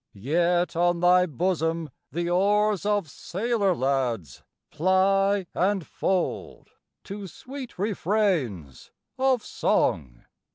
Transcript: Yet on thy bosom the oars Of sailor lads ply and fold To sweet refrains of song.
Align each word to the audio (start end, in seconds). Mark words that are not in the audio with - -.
Yet 0.15 0.75
on 0.75 0.99
thy 0.99 1.27
bosom 1.27 1.91
the 2.11 2.27
oars 2.27 2.87
Of 2.87 3.07
sailor 3.07 3.75
lads 3.75 4.41
ply 4.71 5.45
and 5.53 5.85
fold 5.85 6.71
To 7.03 7.27
sweet 7.27 7.77
refrains 7.77 8.89
of 9.19 9.45
song. 9.45 10.25